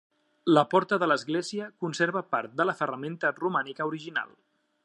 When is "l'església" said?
1.11-1.69